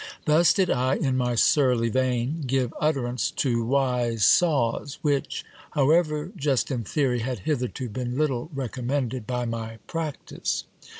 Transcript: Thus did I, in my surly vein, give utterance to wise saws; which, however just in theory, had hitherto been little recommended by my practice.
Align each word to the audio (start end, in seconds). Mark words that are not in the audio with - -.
Thus 0.25 0.51
did 0.51 0.71
I, 0.71 0.95
in 0.95 1.15
my 1.15 1.35
surly 1.35 1.89
vein, 1.89 2.43
give 2.47 2.73
utterance 2.79 3.29
to 3.37 3.63
wise 3.63 4.23
saws; 4.25 4.97
which, 5.03 5.45
however 5.73 6.31
just 6.35 6.71
in 6.71 6.83
theory, 6.83 7.19
had 7.19 7.41
hitherto 7.41 7.87
been 7.87 8.17
little 8.17 8.49
recommended 8.51 9.27
by 9.27 9.45
my 9.45 9.77
practice. 9.85 10.63